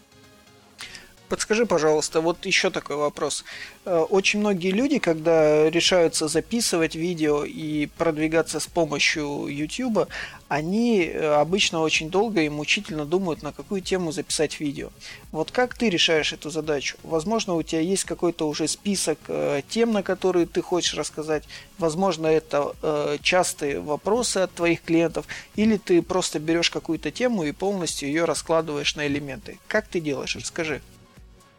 Подскажи, 1.29 1.65
пожалуйста, 1.65 2.21
вот 2.21 2.45
еще 2.45 2.69
такой 2.69 2.95
вопрос. 2.95 3.43
Э, 3.83 3.97
очень 3.97 4.39
многие 4.39 4.71
люди, 4.71 4.97
когда 4.97 5.69
решаются 5.69 6.29
записывать 6.29 6.95
видео 6.95 7.43
и 7.43 7.87
продвигаться 7.97 8.61
с 8.61 8.67
помощью 8.67 9.47
YouTube, 9.47 10.07
они 10.47 11.03
э, 11.03 11.33
обычно 11.33 11.81
очень 11.81 12.09
долго 12.09 12.43
и 12.43 12.49
мучительно 12.49 13.05
думают, 13.05 13.43
на 13.43 13.51
какую 13.51 13.81
тему 13.81 14.13
записать 14.13 14.61
видео. 14.61 14.89
Вот 15.33 15.51
как 15.51 15.73
ты 15.73 15.89
решаешь 15.89 16.31
эту 16.31 16.49
задачу? 16.49 16.95
Возможно, 17.03 17.55
у 17.55 17.63
тебя 17.63 17.81
есть 17.81 18.05
какой-то 18.05 18.47
уже 18.47 18.69
список 18.69 19.19
э, 19.27 19.63
тем, 19.67 19.91
на 19.91 20.03
которые 20.03 20.45
ты 20.45 20.61
хочешь 20.61 20.93
рассказать. 20.93 21.43
Возможно, 21.77 22.27
это 22.27 22.73
частые 23.21 23.79
вопросы 23.79 24.37
от 24.37 24.53
твоих 24.53 24.81
клиентов. 24.81 25.25
Или 25.55 25.77
ты 25.77 26.01
просто 26.01 26.39
берешь 26.39 26.71
какую-то 26.71 27.11
тему 27.11 27.43
и 27.43 27.51
полностью 27.51 28.07
ее 28.07 28.23
раскладываешь 28.23 28.95
на 28.95 29.05
элементы. 29.05 29.59
Как 29.67 29.87
ты 29.87 29.99
делаешь? 29.99 30.35
Расскажи. 30.35 30.81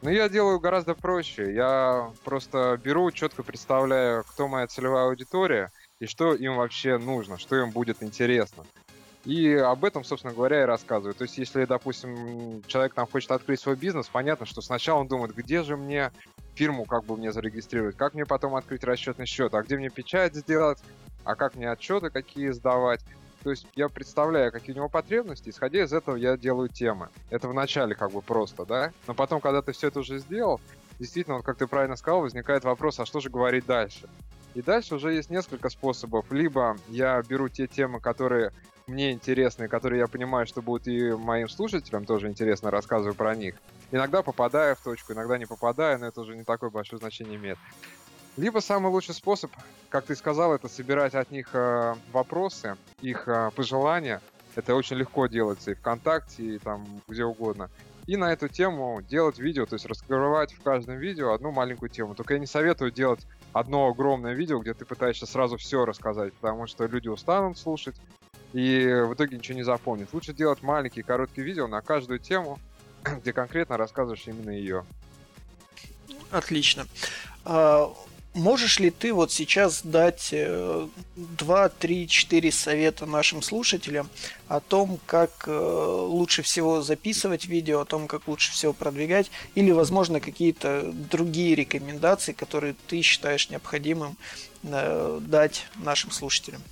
Ну, 0.00 0.10
я 0.10 0.28
делаю 0.28 0.60
гораздо 0.60 0.94
проще. 0.94 1.52
Я 1.52 2.12
просто 2.24 2.80
беру, 2.82 3.10
четко 3.10 3.42
представляю, 3.42 4.24
кто 4.24 4.46
моя 4.46 4.66
целевая 4.68 5.06
аудитория 5.06 5.72
и 5.98 6.06
что 6.06 6.34
им 6.34 6.56
вообще 6.56 6.98
нужно, 6.98 7.38
что 7.38 7.56
им 7.56 7.70
будет 7.70 8.02
интересно. 8.02 8.64
И 9.24 9.52
об 9.54 9.84
этом, 9.84 10.04
собственно 10.04 10.32
говоря, 10.32 10.62
и 10.62 10.66
рассказываю. 10.66 11.14
То 11.14 11.24
есть, 11.24 11.36
если, 11.36 11.64
допустим, 11.64 12.62
человек 12.68 12.94
там 12.94 13.06
хочет 13.06 13.32
открыть 13.32 13.60
свой 13.60 13.74
бизнес, 13.74 14.08
понятно, 14.08 14.46
что 14.46 14.62
сначала 14.62 15.00
он 15.00 15.08
думает, 15.08 15.34
где 15.34 15.64
же 15.64 15.76
мне 15.76 16.12
фирму 16.54 16.84
как 16.84 17.04
бы 17.04 17.16
мне 17.16 17.32
зарегистрировать, 17.32 17.96
как 17.96 18.14
мне 18.14 18.24
потом 18.24 18.54
открыть 18.54 18.84
расчетный 18.84 19.26
счет, 19.26 19.52
а 19.54 19.62
где 19.62 19.76
мне 19.76 19.90
печать 19.90 20.34
сделать, 20.34 20.78
а 21.24 21.34
как 21.34 21.56
мне 21.56 21.70
отчеты 21.70 22.10
какие 22.10 22.50
сдавать. 22.50 23.00
То 23.42 23.50
есть 23.50 23.66
я 23.76 23.88
представляю, 23.88 24.50
какие 24.52 24.74
у 24.74 24.76
него 24.76 24.88
потребности, 24.88 25.50
исходя 25.50 25.82
из 25.82 25.92
этого 25.92 26.16
я 26.16 26.36
делаю 26.36 26.68
темы. 26.68 27.08
Это 27.30 27.48
вначале 27.48 27.94
как 27.94 28.10
бы 28.10 28.20
просто, 28.20 28.64
да? 28.66 28.92
Но 29.06 29.14
потом, 29.14 29.40
когда 29.40 29.62
ты 29.62 29.72
все 29.72 29.88
это 29.88 30.00
уже 30.00 30.18
сделал, 30.18 30.60
действительно, 30.98 31.36
вот 31.36 31.44
как 31.44 31.56
ты 31.56 31.66
правильно 31.66 31.96
сказал, 31.96 32.22
возникает 32.22 32.64
вопрос, 32.64 32.98
а 33.00 33.06
что 33.06 33.20
же 33.20 33.30
говорить 33.30 33.66
дальше? 33.66 34.08
И 34.54 34.62
дальше 34.62 34.96
уже 34.96 35.12
есть 35.12 35.30
несколько 35.30 35.68
способов. 35.68 36.30
Либо 36.32 36.76
я 36.88 37.22
беру 37.22 37.48
те 37.48 37.66
темы, 37.66 38.00
которые 38.00 38.52
мне 38.88 39.12
интересны, 39.12 39.68
которые 39.68 40.00
я 40.00 40.08
понимаю, 40.08 40.46
что 40.46 40.62
будут 40.62 40.88
и 40.88 41.12
моим 41.12 41.48
слушателям 41.48 42.04
тоже 42.04 42.28
интересно, 42.28 42.70
рассказываю 42.70 43.14
про 43.14 43.34
них. 43.34 43.54
Иногда 43.90 44.22
попадаю 44.22 44.76
в 44.76 44.80
точку, 44.80 45.12
иногда 45.12 45.38
не 45.38 45.46
попадаю, 45.46 45.98
но 45.98 46.06
это 46.06 46.22
уже 46.22 46.36
не 46.36 46.44
такое 46.44 46.70
большое 46.70 46.98
значение 46.98 47.36
имеет. 47.36 47.58
Либо 48.38 48.60
самый 48.60 48.92
лучший 48.92 49.16
способ, 49.16 49.50
как 49.88 50.04
ты 50.04 50.14
сказал, 50.14 50.54
это 50.54 50.68
собирать 50.68 51.16
от 51.16 51.32
них 51.32 51.48
э, 51.54 51.96
вопросы, 52.12 52.76
их 53.00 53.26
э, 53.26 53.50
пожелания. 53.56 54.20
Это 54.54 54.76
очень 54.76 54.96
легко 54.96 55.26
делается 55.26 55.72
и 55.72 55.74
ВКонтакте, 55.74 56.54
и 56.54 56.58
там 56.58 56.86
где 57.08 57.24
угодно. 57.24 57.68
И 58.06 58.16
на 58.16 58.32
эту 58.32 58.46
тему 58.46 59.02
делать 59.02 59.40
видео, 59.40 59.66
то 59.66 59.74
есть 59.74 59.86
раскрывать 59.86 60.52
в 60.52 60.62
каждом 60.62 60.98
видео 60.98 61.32
одну 61.32 61.50
маленькую 61.50 61.88
тему. 61.88 62.14
Только 62.14 62.34
я 62.34 62.40
не 62.40 62.46
советую 62.46 62.92
делать 62.92 63.26
одно 63.52 63.88
огромное 63.88 64.34
видео, 64.34 64.60
где 64.60 64.72
ты 64.72 64.84
пытаешься 64.84 65.26
сразу 65.26 65.56
все 65.56 65.84
рассказать, 65.84 66.32
потому 66.34 66.68
что 66.68 66.86
люди 66.86 67.08
устанут 67.08 67.58
слушать 67.58 67.96
и 68.52 69.02
в 69.04 69.14
итоге 69.14 69.36
ничего 69.36 69.58
не 69.58 69.64
запомнят. 69.64 70.10
Лучше 70.12 70.32
делать 70.32 70.62
маленькие 70.62 71.02
короткие 71.02 71.44
видео 71.44 71.66
на 71.66 71.80
каждую 71.80 72.20
тему, 72.20 72.60
где 73.02 73.32
конкретно 73.32 73.76
рассказываешь 73.76 74.28
именно 74.28 74.50
ее. 74.50 74.84
Отлично. 76.30 76.86
Можешь 78.34 78.78
ли 78.78 78.90
ты 78.90 79.12
вот 79.12 79.32
сейчас 79.32 79.82
дать 79.82 80.32
2, 81.16 81.68
3, 81.68 82.08
4 82.08 82.52
совета 82.52 83.06
нашим 83.06 83.42
слушателям 83.42 84.08
о 84.48 84.60
том, 84.60 84.98
как 85.06 85.44
э, 85.46 85.50
лучше 85.52 86.42
всего 86.42 86.80
записывать 86.82 87.46
видео, 87.46 87.80
о 87.80 87.84
том, 87.84 88.06
как 88.06 88.28
лучше 88.28 88.52
всего 88.52 88.72
продвигать, 88.72 89.30
или, 89.54 89.70
возможно, 89.70 90.20
какие-то 90.20 90.92
другие 90.92 91.54
рекомендации, 91.54 92.32
которые 92.32 92.74
ты 92.86 93.02
считаешь 93.02 93.50
необходимым 93.50 94.16
э, 94.62 95.20
дать 95.22 95.66
нашим 95.76 96.10
слушателям? 96.10 96.62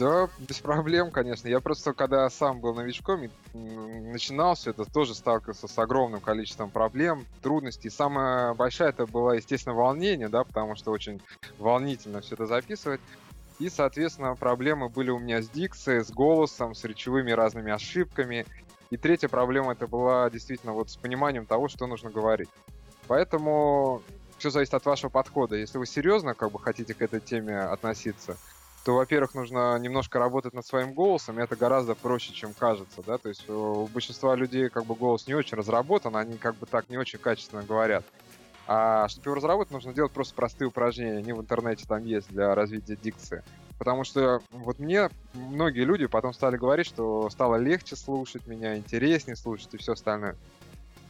Да, 0.00 0.30
без 0.38 0.60
проблем, 0.60 1.10
конечно. 1.10 1.46
Я 1.46 1.60
просто, 1.60 1.92
когда 1.92 2.30
сам 2.30 2.60
был 2.60 2.74
новичком 2.74 3.24
и 3.24 3.30
начинал 3.52 4.54
все 4.54 4.70
это, 4.70 4.86
тоже 4.86 5.14
сталкивался 5.14 5.68
с 5.68 5.78
огромным 5.78 6.22
количеством 6.22 6.70
проблем, 6.70 7.26
трудностей. 7.42 7.90
Самая 7.90 8.54
большая 8.54 8.88
это 8.88 9.04
было, 9.04 9.32
естественно, 9.32 9.74
волнение, 9.74 10.30
да, 10.30 10.44
потому 10.44 10.74
что 10.74 10.90
очень 10.90 11.20
волнительно 11.58 12.22
все 12.22 12.34
это 12.34 12.46
записывать. 12.46 13.02
И, 13.58 13.68
соответственно, 13.68 14.34
проблемы 14.36 14.88
были 14.88 15.10
у 15.10 15.18
меня 15.18 15.42
с 15.42 15.50
дикцией, 15.50 16.02
с 16.02 16.10
голосом, 16.10 16.74
с 16.74 16.82
речевыми 16.84 17.32
разными 17.32 17.70
ошибками. 17.70 18.46
И 18.88 18.96
третья 18.96 19.28
проблема 19.28 19.72
это 19.72 19.86
была 19.86 20.30
действительно 20.30 20.72
вот 20.72 20.88
с 20.88 20.96
пониманием 20.96 21.44
того, 21.44 21.68
что 21.68 21.86
нужно 21.86 22.08
говорить. 22.08 22.48
Поэтому 23.06 24.00
все 24.38 24.48
зависит 24.48 24.72
от 24.72 24.86
вашего 24.86 25.10
подхода. 25.10 25.56
Если 25.56 25.76
вы 25.76 25.84
серьезно 25.84 26.32
как 26.32 26.52
бы 26.52 26.58
хотите 26.58 26.94
к 26.94 27.02
этой 27.02 27.20
теме 27.20 27.58
относиться, 27.58 28.38
то, 28.84 28.94
во-первых, 28.94 29.34
нужно 29.34 29.78
немножко 29.78 30.18
работать 30.18 30.54
над 30.54 30.66
своим 30.66 30.94
голосом, 30.94 31.38
и 31.38 31.42
это 31.42 31.54
гораздо 31.56 31.94
проще, 31.94 32.32
чем 32.32 32.54
кажется, 32.54 33.02
да, 33.06 33.18
то 33.18 33.28
есть 33.28 33.48
у 33.48 33.86
большинства 33.92 34.34
людей 34.34 34.70
как 34.70 34.86
бы 34.86 34.94
голос 34.94 35.26
не 35.26 35.34
очень 35.34 35.56
разработан, 35.56 36.16
они 36.16 36.38
как 36.38 36.56
бы 36.56 36.66
так 36.66 36.88
не 36.88 36.96
очень 36.96 37.18
качественно 37.18 37.62
говорят. 37.62 38.04
А 38.66 39.08
чтобы 39.08 39.26
его 39.26 39.34
разработать, 39.34 39.72
нужно 39.72 39.92
делать 39.92 40.12
просто 40.12 40.34
простые 40.34 40.68
упражнения, 40.68 41.18
они 41.18 41.32
в 41.32 41.40
интернете 41.40 41.84
там 41.86 42.04
есть 42.04 42.28
для 42.30 42.54
развития 42.54 42.96
дикции. 42.96 43.42
Потому 43.78 44.04
что 44.04 44.40
вот 44.50 44.78
мне 44.78 45.08
многие 45.34 45.84
люди 45.84 46.06
потом 46.06 46.32
стали 46.32 46.56
говорить, 46.56 46.86
что 46.86 47.28
стало 47.30 47.56
легче 47.56 47.96
слушать 47.96 48.46
меня, 48.46 48.76
интереснее 48.76 49.36
слушать 49.36 49.72
и 49.72 49.78
все 49.78 49.92
остальное. 49.92 50.36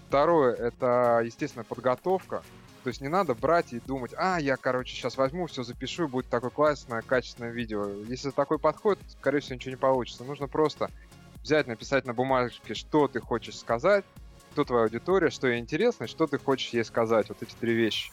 Второе, 0.08 0.54
это, 0.54 1.20
естественно, 1.24 1.64
подготовка. 1.64 2.42
То 2.82 2.88
есть 2.88 3.00
не 3.00 3.08
надо 3.08 3.34
брать 3.34 3.72
и 3.72 3.80
думать, 3.80 4.12
а, 4.16 4.38
я, 4.40 4.56
короче, 4.56 4.94
сейчас 4.94 5.16
возьму, 5.16 5.46
все 5.46 5.62
запишу, 5.62 6.04
и 6.04 6.08
будет 6.08 6.28
такое 6.30 6.50
классное, 6.50 7.02
качественное 7.02 7.50
видео. 7.50 7.88
Если 8.08 8.30
такой 8.30 8.58
подход, 8.58 8.98
скорее 9.08 9.40
всего, 9.40 9.56
ничего 9.56 9.72
не 9.72 9.76
получится. 9.76 10.24
Нужно 10.24 10.48
просто 10.48 10.90
взять, 11.42 11.66
написать 11.66 12.06
на 12.06 12.14
бумажке, 12.14 12.74
что 12.74 13.06
ты 13.06 13.20
хочешь 13.20 13.58
сказать, 13.58 14.04
кто 14.52 14.64
твоя 14.64 14.84
аудитория, 14.84 15.30
что 15.30 15.46
ей 15.46 15.60
интересно, 15.60 16.04
и 16.04 16.08
что 16.08 16.26
ты 16.26 16.38
хочешь 16.38 16.70
ей 16.70 16.84
сказать. 16.84 17.28
Вот 17.28 17.42
эти 17.42 17.54
три 17.54 17.74
вещи. 17.74 18.12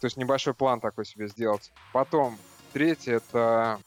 То 0.00 0.06
есть 0.06 0.16
небольшой 0.16 0.54
план 0.54 0.80
такой 0.80 1.04
себе 1.04 1.28
сделать. 1.28 1.72
Потом, 1.92 2.38
третье, 2.72 3.16
это 3.16 3.80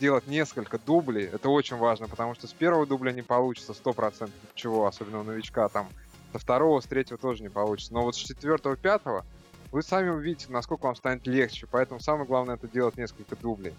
делать 0.00 0.26
несколько 0.26 0.78
дублей. 0.78 1.26
Это 1.26 1.48
очень 1.48 1.76
важно, 1.76 2.08
потому 2.08 2.34
что 2.34 2.46
с 2.46 2.52
первого 2.52 2.86
дубля 2.86 3.12
не 3.12 3.22
получится 3.22 3.72
100% 3.72 4.30
чего, 4.54 4.86
особенно 4.86 5.20
у 5.20 5.24
новичка 5.24 5.68
там 5.68 5.88
со 6.32 6.38
второго, 6.38 6.80
с 6.80 6.86
третьего 6.86 7.18
тоже 7.18 7.42
не 7.42 7.48
получится. 7.48 7.94
Но 7.94 8.02
вот 8.02 8.14
с 8.14 8.18
четвертого, 8.18 8.76
пятого 8.76 9.24
вы 9.70 9.82
сами 9.82 10.10
увидите, 10.10 10.46
насколько 10.50 10.86
вам 10.86 10.96
станет 10.96 11.26
легче. 11.26 11.66
Поэтому 11.70 12.00
самое 12.00 12.26
главное 12.26 12.56
это 12.56 12.68
делать 12.68 12.96
несколько 12.96 13.36
дублей. 13.36 13.74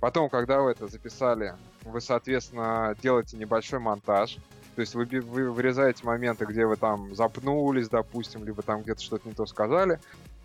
Потом, 0.00 0.28
когда 0.28 0.60
вы 0.60 0.70
это 0.70 0.86
записали, 0.86 1.54
вы, 1.82 2.00
соответственно, 2.00 2.94
делаете 3.02 3.36
небольшой 3.36 3.80
монтаж. 3.80 4.38
То 4.76 4.80
есть 4.80 4.94
вы, 4.94 5.06
вы 5.06 5.50
вырезаете 5.50 6.04
моменты, 6.04 6.44
где 6.44 6.64
вы 6.64 6.76
там 6.76 7.14
запнулись, 7.14 7.88
допустим, 7.88 8.44
либо 8.44 8.62
там 8.62 8.82
где-то 8.82 9.02
что-то 9.02 9.28
не 9.28 9.34
то 9.34 9.44
сказали. 9.44 9.98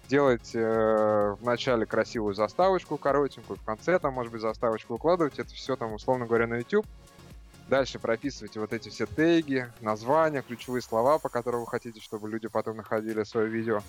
Делаете 0.09 0.59
э, 0.59 1.35
в 1.39 1.43
начале 1.43 1.85
красивую 1.85 2.33
заставочку 2.33 2.97
коротенькую, 2.97 3.57
в 3.57 3.63
конце 3.63 3.99
там, 3.99 4.15
может 4.15 4.31
быть, 4.31 4.41
заставочку 4.41 4.95
укладываете. 4.95 5.43
Это 5.43 5.53
все 5.53 5.75
там, 5.75 5.93
условно 5.93 6.25
говоря, 6.25 6.47
на 6.47 6.55
YouTube. 6.55 6.85
Дальше 7.69 7.97
прописывайте 7.97 8.59
вот 8.59 8.73
эти 8.73 8.89
все 8.89 9.05
теги, 9.05 9.71
названия, 9.79 10.41
ключевые 10.41 10.81
слова, 10.81 11.17
по 11.17 11.29
которым 11.29 11.61
вы 11.61 11.67
хотите, 11.67 12.01
чтобы 12.01 12.29
люди 12.29 12.47
потом 12.47 12.77
находили 12.77 13.23
свое 13.23 13.47
видео. 13.47 13.81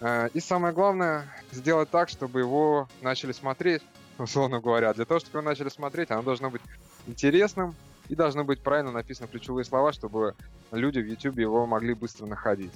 Э, 0.00 0.28
и 0.34 0.40
самое 0.40 0.74
главное, 0.74 1.28
сделать 1.52 1.90
так, 1.90 2.08
чтобы 2.08 2.40
его 2.40 2.88
начали 3.00 3.32
смотреть, 3.32 3.82
условно 4.18 4.60
говоря. 4.60 4.92
Для 4.94 5.04
того, 5.04 5.20
чтобы 5.20 5.38
его 5.38 5.48
начали 5.48 5.68
смотреть, 5.68 6.10
оно 6.10 6.22
должно 6.22 6.50
быть 6.50 6.62
интересным 7.06 7.74
и 8.08 8.14
должно 8.14 8.44
быть 8.44 8.62
правильно 8.62 8.90
написано 8.90 9.28
ключевые 9.28 9.64
слова, 9.64 9.92
чтобы 9.92 10.34
люди 10.72 10.98
в 10.98 11.06
YouTube 11.06 11.38
его 11.38 11.66
могли 11.66 11.94
быстро 11.94 12.26
находить. 12.26 12.72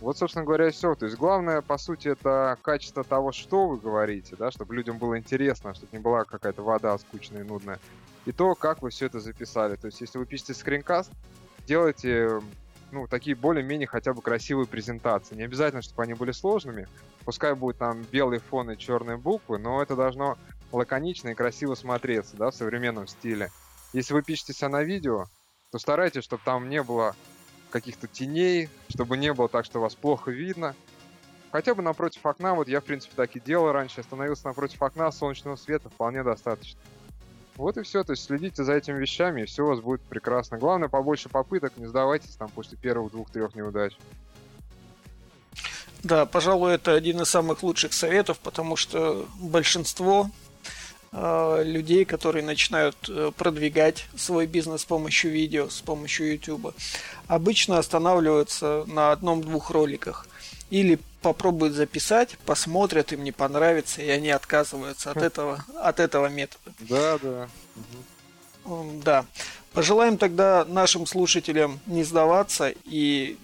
Вот, 0.00 0.18
собственно 0.18 0.44
говоря, 0.44 0.68
и 0.68 0.72
все. 0.72 0.94
То 0.94 1.06
есть 1.06 1.16
главное, 1.16 1.62
по 1.62 1.78
сути, 1.78 2.08
это 2.08 2.58
качество 2.60 3.04
того, 3.04 3.32
что 3.32 3.66
вы 3.66 3.78
говорите, 3.78 4.36
да, 4.36 4.50
чтобы 4.50 4.74
людям 4.74 4.98
было 4.98 5.16
интересно, 5.18 5.72
чтобы 5.72 5.96
не 5.96 6.02
была 6.02 6.24
какая-то 6.24 6.62
вода 6.62 6.98
скучная 6.98 7.42
и 7.42 7.46
нудная 7.46 7.78
и 8.26 8.32
то, 8.32 8.54
как 8.54 8.82
вы 8.82 8.90
все 8.90 9.06
это 9.06 9.20
записали. 9.20 9.76
То 9.76 9.86
есть, 9.86 10.00
если 10.00 10.18
вы 10.18 10.26
пишете 10.26 10.54
скринкаст, 10.54 11.10
делайте 11.66 12.40
ну, 12.94 13.06
такие 13.08 13.34
более-менее 13.34 13.86
хотя 13.86 14.14
бы 14.14 14.22
красивые 14.22 14.66
презентации. 14.66 15.34
Не 15.34 15.42
обязательно, 15.42 15.82
чтобы 15.82 16.02
они 16.04 16.14
были 16.14 16.32
сложными. 16.32 16.86
Пускай 17.24 17.54
будет 17.54 17.78
там 17.78 18.02
белый 18.12 18.38
фон 18.38 18.70
и 18.70 18.78
черные 18.78 19.16
буквы, 19.16 19.58
но 19.58 19.82
это 19.82 19.96
должно 19.96 20.38
лаконично 20.70 21.30
и 21.30 21.34
красиво 21.34 21.74
смотреться, 21.74 22.36
да, 22.36 22.50
в 22.50 22.54
современном 22.54 23.06
стиле. 23.06 23.50
Если 23.92 24.14
вы 24.14 24.22
пишете 24.22 24.52
себя 24.52 24.68
на 24.68 24.82
видео, 24.82 25.26
то 25.70 25.78
старайтесь, 25.78 26.24
чтобы 26.24 26.42
там 26.44 26.68
не 26.68 26.82
было 26.82 27.16
каких-то 27.70 28.06
теней, 28.06 28.68
чтобы 28.88 29.16
не 29.16 29.32
было 29.32 29.48
так, 29.48 29.64
что 29.64 29.80
вас 29.80 29.94
плохо 29.94 30.30
видно. 30.30 30.74
Хотя 31.50 31.74
бы 31.74 31.82
напротив 31.82 32.24
окна, 32.26 32.54
вот 32.54 32.68
я, 32.68 32.80
в 32.80 32.84
принципе, 32.84 33.14
так 33.16 33.34
и 33.36 33.40
делал 33.40 33.72
раньше, 33.72 34.00
остановился 34.00 34.46
напротив 34.46 34.82
окна, 34.82 35.10
солнечного 35.10 35.56
света 35.56 35.88
вполне 35.88 36.22
достаточно. 36.22 36.80
Вот 37.56 37.76
и 37.76 37.82
все, 37.82 38.02
то 38.02 38.12
есть 38.12 38.24
следите 38.24 38.64
за 38.64 38.74
этими 38.74 38.98
вещами, 38.98 39.42
и 39.42 39.44
все 39.44 39.64
у 39.64 39.68
вас 39.68 39.80
будет 39.80 40.00
прекрасно. 40.02 40.58
Главное, 40.58 40.88
побольше 40.88 41.28
попыток, 41.28 41.72
не 41.76 41.86
сдавайтесь 41.86 42.34
там 42.36 42.48
после 42.48 42.76
первых 42.76 43.12
двух-трех 43.12 43.54
неудач. 43.54 43.96
Да, 46.02 46.26
пожалуй, 46.26 46.74
это 46.74 46.92
один 46.94 47.22
из 47.22 47.30
самых 47.30 47.62
лучших 47.62 47.92
советов, 47.92 48.38
потому 48.40 48.76
что 48.76 49.26
большинство 49.40 50.28
э, 51.12 51.62
людей, 51.64 52.04
которые 52.04 52.44
начинают 52.44 52.96
э, 53.08 53.30
продвигать 53.34 54.06
свой 54.16 54.46
бизнес 54.46 54.82
с 54.82 54.84
помощью 54.84 55.30
видео, 55.30 55.70
с 55.70 55.80
помощью 55.80 56.32
YouTube, 56.32 56.74
обычно 57.26 57.78
останавливаются 57.78 58.84
на 58.86 59.12
одном-двух 59.12 59.70
роликах. 59.70 60.26
Или 60.74 60.98
попробуют 61.22 61.74
записать, 61.74 62.36
посмотрят, 62.46 63.12
им 63.12 63.22
не 63.22 63.30
понравится, 63.30 64.02
и 64.02 64.08
они 64.08 64.30
отказываются 64.30 65.12
от 65.12 65.18
этого, 65.18 65.64
от 65.80 66.00
этого 66.00 66.26
метода. 66.26 66.72
Да, 66.80 67.18
да. 67.22 67.48
Да. 69.04 69.26
Пожелаем 69.72 70.18
тогда 70.18 70.64
нашим 70.64 71.06
слушателям 71.06 71.78
не 71.86 72.02
сдаваться 72.02 72.74
и 72.86 73.36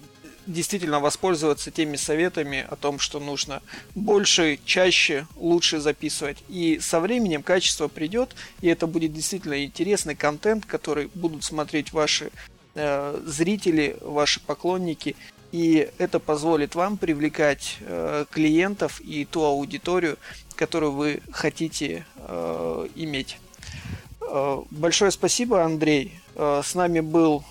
действительно 0.45 0.99
воспользоваться 0.99 1.71
теми 1.71 1.95
советами 1.95 2.65
о 2.69 2.75
том, 2.75 2.99
что 2.99 3.21
нужно 3.21 3.61
больше, 3.95 4.59
чаще, 4.65 5.25
лучше 5.37 5.79
записывать. 5.79 6.43
И 6.49 6.79
со 6.81 6.99
временем 6.99 7.43
качество 7.43 7.87
придет, 7.87 8.35
и 8.59 8.67
это 8.67 8.87
будет 8.87 9.13
действительно 9.13 9.63
интересный 9.63 10.15
контент, 10.15 10.65
который 10.65 11.09
будут 11.13 11.45
смотреть 11.45 11.93
ваши 11.93 12.29
э, 12.75 13.21
зрители, 13.25 13.95
ваши 14.01 14.41
поклонники. 14.41 15.15
И 15.51 15.89
это 15.97 16.19
позволит 16.19 16.75
вам 16.75 16.97
привлекать 16.97 17.77
э, 17.81 18.25
клиентов 18.31 19.01
и 19.01 19.25
ту 19.25 19.43
аудиторию, 19.43 20.17
которую 20.55 20.93
вы 20.93 21.21
хотите 21.31 22.05
э, 22.15 22.87
иметь. 22.95 23.37
Э, 24.21 24.61
большое 24.69 25.11
спасибо, 25.11 25.63
Андрей. 25.63 26.13
Э, 26.35 26.61
с 26.63 26.73
нами 26.73 27.01
был 27.01 27.43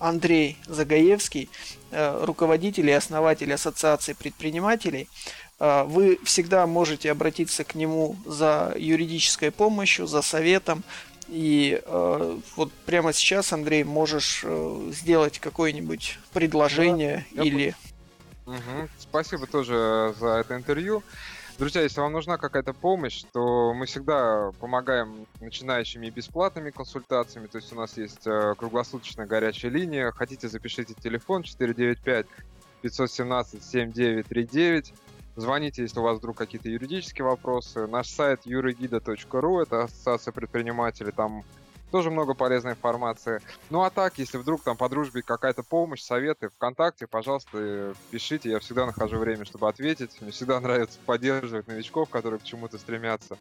Андрей 0.00 0.58
Загаевский, 0.66 1.48
э, 1.90 2.24
руководитель 2.24 2.90
и 2.90 2.92
основатель 2.92 3.52
Ассоциации 3.52 4.14
предпринимателей. 4.14 5.08
Э, 5.60 5.84
вы 5.84 6.18
всегда 6.24 6.66
можете 6.66 7.10
обратиться 7.12 7.62
к 7.62 7.74
нему 7.74 8.16
за 8.26 8.74
юридической 8.76 9.50
помощью, 9.50 10.06
за 10.06 10.22
советом. 10.22 10.82
И 11.28 11.80
э, 11.84 12.38
вот 12.56 12.72
прямо 12.86 13.12
сейчас, 13.12 13.52
Андрей, 13.52 13.84
можешь 13.84 14.42
э, 14.44 14.90
сделать 14.92 15.38
какое-нибудь 15.38 16.18
предложение 16.32 17.26
да, 17.32 17.42
или... 17.42 17.74
Угу. 18.46 18.88
Спасибо 18.98 19.46
тоже 19.46 20.14
за 20.18 20.28
это 20.40 20.54
интервью. 20.56 21.02
Друзья, 21.56 21.82
если 21.82 22.00
вам 22.00 22.12
нужна 22.12 22.36
какая-то 22.36 22.72
помощь, 22.72 23.22
то 23.32 23.72
мы 23.74 23.86
всегда 23.86 24.50
помогаем 24.58 25.26
начинающими 25.40 26.10
бесплатными 26.10 26.70
консультациями. 26.70 27.46
То 27.46 27.58
есть 27.58 27.72
у 27.72 27.76
нас 27.76 27.96
есть 27.96 28.26
э, 28.26 28.54
круглосуточная 28.58 29.26
горячая 29.26 29.70
линия. 29.70 30.10
Хотите, 30.10 30.48
запишите 30.48 30.94
телефон 30.94 31.44
495 31.44 32.26
517 32.82 33.62
7939. 33.62 34.92
Звоните, 35.36 35.82
если 35.82 35.98
у 35.98 36.02
вас 36.02 36.18
вдруг 36.18 36.36
какие-то 36.36 36.68
юридические 36.68 37.24
вопросы. 37.24 37.86
Наш 37.86 38.08
сайт 38.08 38.42
юригида.ру, 38.44 39.60
это 39.60 39.84
ассоциация 39.84 40.32
предпринимателей, 40.32 41.10
там 41.10 41.42
тоже 41.90 42.10
много 42.10 42.34
полезной 42.34 42.72
информации. 42.72 43.40
Ну 43.70 43.82
а 43.82 43.90
так, 43.90 44.18
если 44.18 44.36
вдруг 44.36 44.62
там 44.62 44.76
по 44.76 44.88
дружбе 44.88 45.22
какая-то 45.22 45.62
помощь, 45.62 46.02
советы, 46.02 46.48
ВКонтакте, 46.48 47.06
пожалуйста, 47.06 47.94
пишите, 48.10 48.50
я 48.50 48.58
всегда 48.58 48.86
нахожу 48.86 49.18
время, 49.18 49.44
чтобы 49.44 49.68
ответить. 49.68 50.20
Мне 50.20 50.30
всегда 50.30 50.60
нравится 50.60 50.98
поддерживать 51.06 51.68
новичков, 51.68 52.10
которые 52.10 52.40
к 52.40 52.44
чему-то 52.44 52.78
стремятся. 52.78 53.38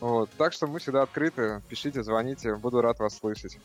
Вот. 0.00 0.30
Так 0.38 0.52
что 0.52 0.66
мы 0.66 0.78
всегда 0.78 1.02
открыты, 1.02 1.60
пишите, 1.68 2.02
звоните, 2.02 2.54
буду 2.54 2.80
рад 2.80 3.00
вас 3.00 3.18
слышать. 3.18 3.58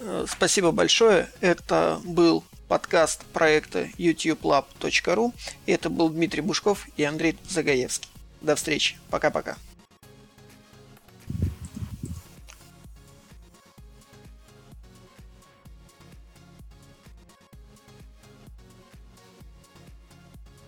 Э, 0.00 0.24
спасибо 0.28 0.72
большое. 0.72 1.28
Это 1.40 2.00
был 2.04 2.42
подкаст 2.68 3.24
проекта 3.26 3.84
youtubelab.ru. 3.98 5.32
Это 5.66 5.90
был 5.90 6.08
Дмитрий 6.08 6.40
Бушков 6.40 6.88
и 6.96 7.04
Андрей 7.04 7.36
Загаевский. 7.48 8.08
До 8.40 8.56
встречи. 8.56 8.96
Пока-пока. 9.10 9.56